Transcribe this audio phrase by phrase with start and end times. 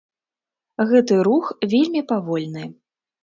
[0.91, 2.65] Гэты рух вельмі павольны.